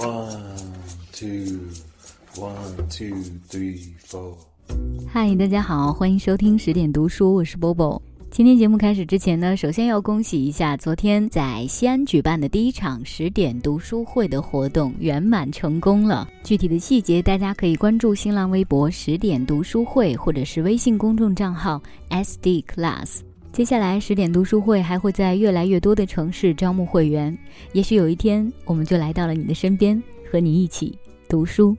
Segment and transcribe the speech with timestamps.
[0.00, 0.32] One
[1.12, 1.60] two,
[2.34, 4.34] one two three four.
[5.12, 8.00] 嗨，大家好，欢迎收听十点读书，我是波波。
[8.30, 16.26] 今天节目开始之前呢，首先要恭喜一下昨天在西安举办的第一场十点读书会的活动圆满成功了。
[16.42, 21.78] 具体的细节大家可以关注新浪微博十点读书会，或者是微信公众账号
[22.08, 23.18] SD Class。
[23.60, 27.36] 接下来十点读书会还会在越来越多的城市招募会员，
[27.74, 30.98] 也许有一天我们就来到了你的身边，和你一起
[31.28, 31.76] 读书。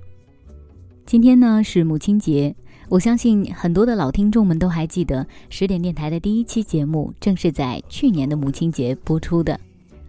[1.08, 2.55] 今天呢是母亲节。
[2.88, 9.60] 我相信很多的老听众们都还记得，十点电台的第一期节目正是在去年的母亲节播出的。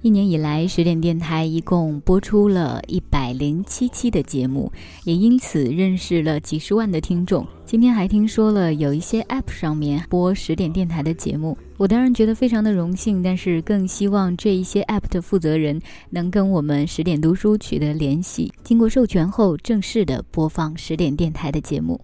[0.03, 4.73] 一年以来，十点电台一共播出了一百零七期的节目，
[5.05, 7.47] 也因此认识了几十万的听众。
[7.65, 22.01] 今天还听说了有一些 App 上面播十点电台的节目，我当然觉得非常的荣幸，但是更希望这一些 App 的负责人能跟我们十点读书取得联系，经过授权后正式的播放十点电台的节目。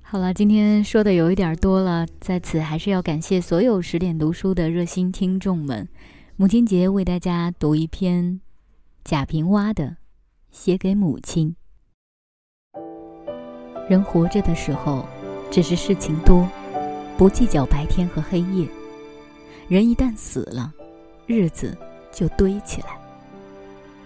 [0.00, 5.86] 好了，今天说的有一点多了，在此还是要感谢所有十点读书的热心听众们。
[6.40, 8.40] 母亲节为大家读一篇
[9.04, 9.84] 贾平凹的
[10.50, 11.54] 《写给母亲》。
[13.90, 15.06] 人活着的时候，
[15.50, 16.48] 只是事情多，
[17.18, 18.66] 不计较白天和黑夜；
[19.68, 20.72] 人一旦死了，
[21.26, 21.76] 日子
[22.10, 22.98] 就堆起来。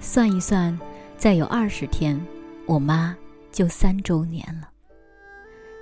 [0.01, 0.77] 算一算，
[1.17, 2.21] 再有二十天，
[2.67, 3.17] 我妈
[3.53, 4.69] 就三周年了。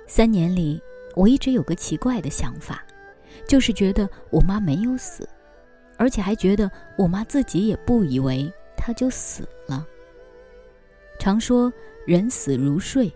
[0.05, 0.79] 三年里，
[1.15, 2.85] 我一直有个奇怪的想法，
[3.47, 5.27] 就是觉得我妈没有死，
[5.97, 9.85] 而且还觉得我妈自己也不以为她就死了。
[11.19, 11.71] 常说
[12.05, 13.11] 人死如睡，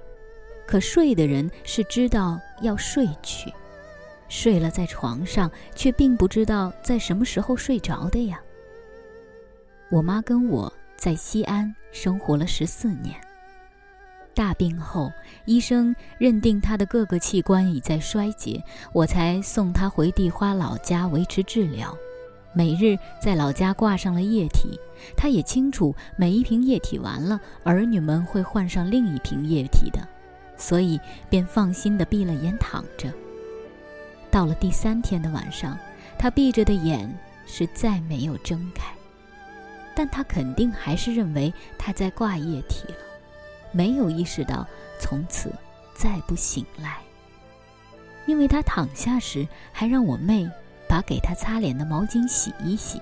[0.65, 3.51] 可睡的人是知道要睡去，
[4.29, 8.39] 睡了在床上，却并不知道在什么时候睡着的呀。
[9.89, 13.15] 我妈跟我在西安生活了十四年。
[14.33, 15.11] 大病后，
[15.45, 18.63] 医生认定他的各个器官已在衰竭，
[18.93, 21.97] 我才送他回地花老家维持治疗。
[22.57, 24.79] 每日在老家挂上了液体，
[25.15, 29.99] 他也清楚每一瓶液体完了，儿女们会换上另一瓶液体的，
[30.57, 33.13] 所以便放心地闭了眼躺着。
[34.31, 35.77] 到了第三天的晚上，
[36.17, 37.07] 他闭着的眼
[37.45, 38.91] 是再没有睁开，
[39.95, 42.97] 但他肯定还是认为他在挂液体了。
[43.71, 44.65] 没有意识到
[44.99, 45.53] 从此
[45.93, 46.97] 再不醒来，
[48.25, 50.49] 因为他躺下时还让我妹
[50.87, 53.01] 把给他擦脸的毛巾洗一洗，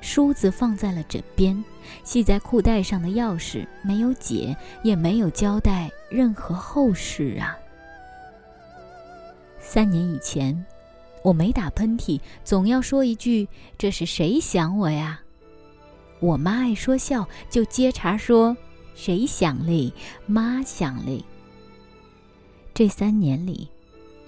[0.00, 1.62] 梳子放在了枕边，
[2.04, 7.56] 系在裤带上的钥匙没有解，也没有交代任何后事啊。
[9.60, 10.64] 三年以前，
[11.22, 13.48] 我没打喷嚏，总要说一句
[13.78, 15.20] ：“这是谁想我呀？”
[16.20, 18.56] 我妈爱说笑，就接茬说。
[18.94, 19.90] 谁想嘞？
[20.26, 21.24] 妈想嘞。
[22.74, 23.66] 这三年里，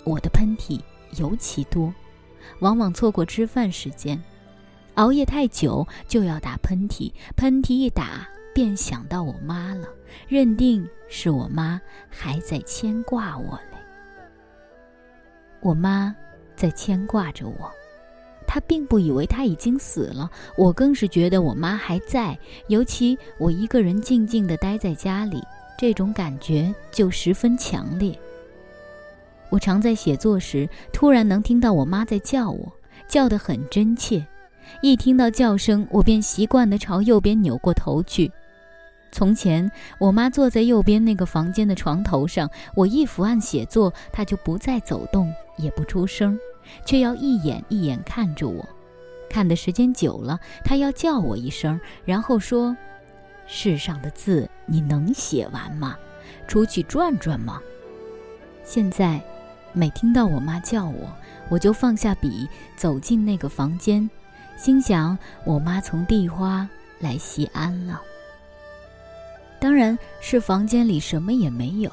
[0.05, 0.81] 我的喷嚏
[1.17, 1.93] 尤其多，
[2.61, 4.23] 往往错过吃饭时间，
[4.95, 9.89] 熬夜太久就要打喷嚏，喷嚏一打便想到我妈了，
[10.29, 13.79] 认定是我妈还在牵挂我嘞。
[15.61, 16.15] 我妈
[16.55, 17.73] 在牵挂着我。
[18.47, 22.39] 她并不以为她已经死了，我更是觉得我妈还在。
[22.69, 25.43] 尤其我一个人静静地待在家里，
[25.79, 28.17] 这种感觉就十分强烈。
[29.55, 32.73] 我常在写作时，突然能听到我妈在叫我，
[33.07, 34.27] 叫得很真切。
[34.83, 38.33] 一听到叫声，我便习惯地朝右边扭过头去。
[39.13, 39.71] 从前，
[40.01, 46.37] 我妈坐在右边那个房间的床头上，我一伏案写作，她就不再走动，也不出声。
[46.85, 48.69] 却要一眼一眼看着我，
[49.31, 52.77] 看的时间久了，她要叫我一声，然后说
[53.47, 55.97] ：“世上的字你能写完吗？
[56.49, 57.61] 出去转转吗？”
[58.67, 59.23] 现在，
[59.75, 61.13] 每听到我妈叫我，
[61.51, 64.09] 我就放下笔，走进那个房间，
[64.57, 66.67] 心想：我妈从地花
[67.01, 68.01] 来西安了。
[69.61, 71.91] 当然是房间里什么也没有。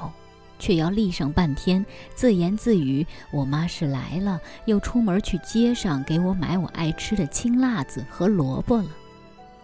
[0.60, 1.83] 却要立上半天，
[2.13, 8.89] 自言自语：“我妈是来了，又出门去街上给我买我爱吃的青辣子和萝卜了。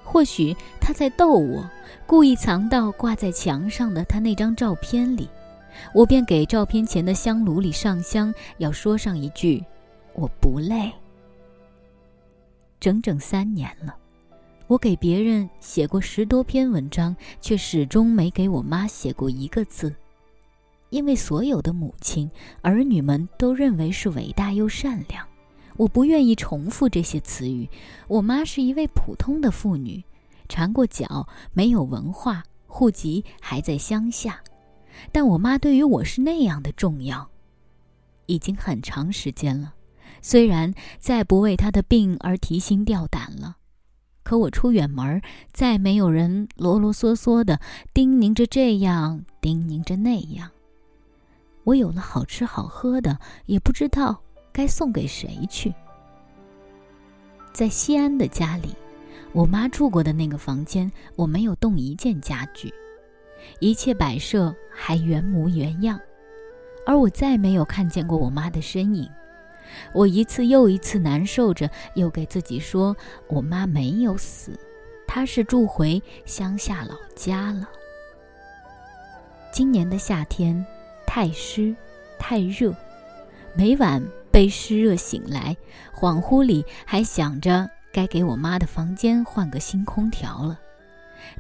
[0.04, 1.70] 或许她在逗我，
[2.08, 5.30] 故意藏到挂在墙上的她那张照片里。
[5.94, 9.64] 我便给照片前的香炉里上香，要说上一句：
[10.14, 10.92] 我不累。
[12.80, 13.96] 整整三年了，
[14.68, 19.94] 我给别人写过十多篇文章，却始终没给我妈写过一个字。”
[20.90, 22.32] 因为所有的母亲、
[22.62, 25.28] 儿女们都认为是伟大又善良，
[25.76, 27.68] 我不愿意重复这些词语。
[28.08, 30.02] 我妈是一位普通的妇女，
[30.48, 34.42] 缠过脚，没有文化，户籍还在乡下，
[35.12, 37.30] 但我妈对于我是那样的重要，
[38.26, 39.74] 已经很长时间了。
[40.22, 43.58] 虽然再不为她的病而提心吊胆了，
[44.24, 45.22] 可我出远门，
[45.54, 47.60] 再没有人啰啰嗦嗦的
[47.94, 50.50] 叮咛着这样，叮咛着那样。
[51.64, 54.22] 我有了好吃好喝的，也不知道
[54.52, 55.74] 该送给谁去。
[57.54, 58.76] 在西安的家里。
[59.34, 62.74] 我妈住过的那个房间，我没有动一件家具，
[63.60, 66.00] 一切摆设还原模原样，
[66.86, 69.10] 而我再没有看见过我妈的身影。
[69.94, 72.96] 我一次又一次难受着，又给自己说：
[73.28, 74.58] 我妈没有死，
[75.06, 77.68] 她是住回乡下老家了。
[79.52, 80.66] 今年的夏天
[81.06, 81.76] 太湿
[82.18, 82.74] 太热，
[83.56, 84.02] 每晚
[84.32, 85.58] 被湿热醒来，
[85.94, 87.70] 恍惚里还想着。
[87.92, 90.60] 该给我妈的房间换个新空调了。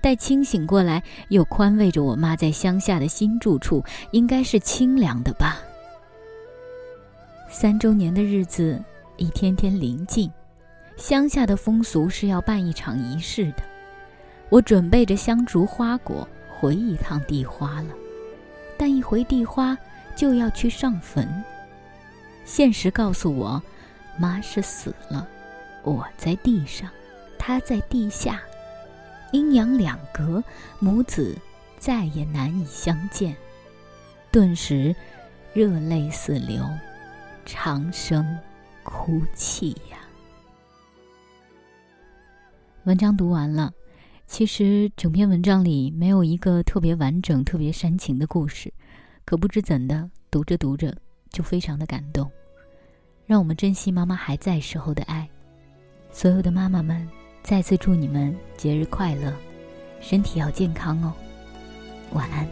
[0.01, 5.59] 待清醒过来，又宽慰着我妈在乡下的新住处应该是清凉的吧。
[7.49, 8.81] 三周年的日子
[9.15, 10.31] 一天天临近，
[10.97, 13.63] 乡下的风俗是要办一场仪式的。
[14.49, 17.93] 我准备着香烛花果回一趟地花了，
[18.77, 19.77] 但一回地花
[20.15, 21.27] 就要去上坟。
[22.45, 23.61] 现实告诉我，
[24.17, 25.27] 妈是死了。
[25.83, 26.89] 我在地上，
[27.37, 28.41] 她在地下，
[29.31, 30.43] 阴阳两隔，
[30.79, 31.37] 母子
[31.77, 33.35] 再也难以相见，
[34.31, 34.95] 顿时
[35.53, 36.63] 热泪四流，
[37.45, 38.25] 长声
[38.83, 39.97] 哭泣呀。
[42.85, 43.73] 文章读完了，
[44.27, 48.73] 其实整篇文章里没有一个特别完整、特别煽情的故事，
[49.25, 50.95] 可不知怎的，读着读着
[51.29, 52.31] 就非常的感动，
[53.25, 55.27] 让我们珍惜妈妈还在时候的爱。
[56.09, 57.05] 所有的妈妈们，
[57.47, 59.33] 再次祝你们节日快乐，
[60.01, 61.13] 身体要健康哦。
[62.11, 62.45] 晚安。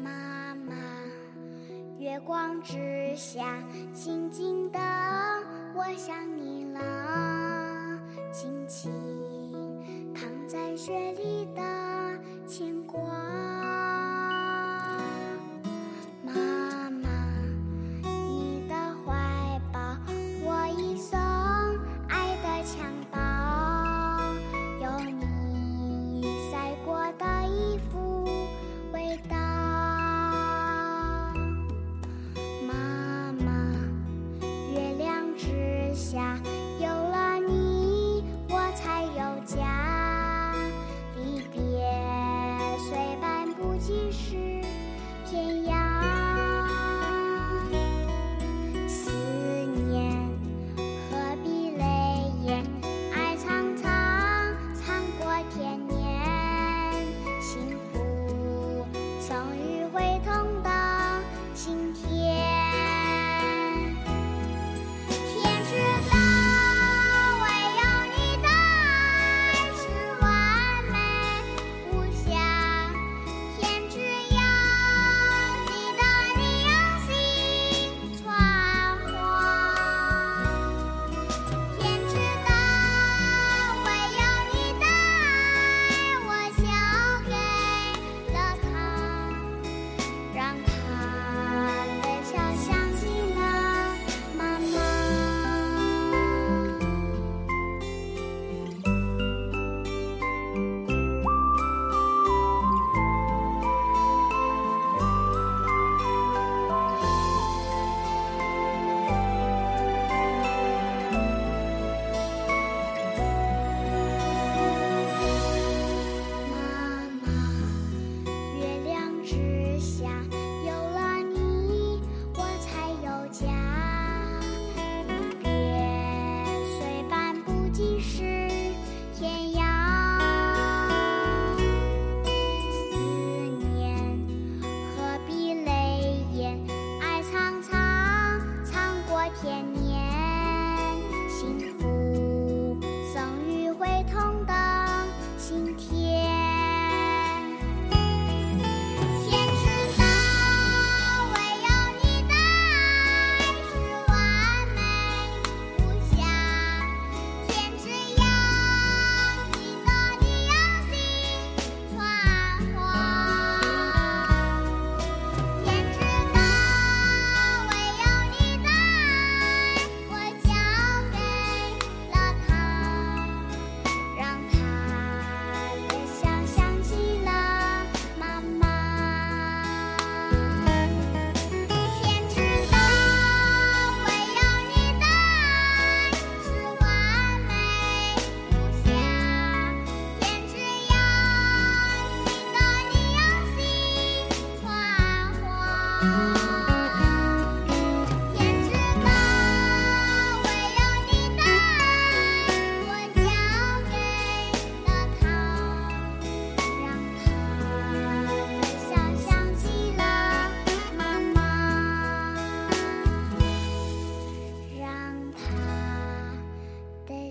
[0.00, 0.76] 妈妈，
[1.98, 3.60] 月光之下，
[3.92, 4.78] 静静的，
[5.74, 7.98] 我想你了。
[8.30, 8.92] 轻轻
[10.14, 11.60] 躺在雪里的
[12.46, 13.41] 牵挂。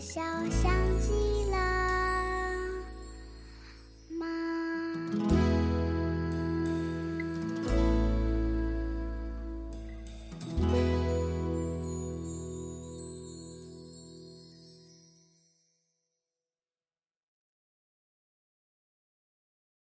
[0.01, 1.70] 笑像极了。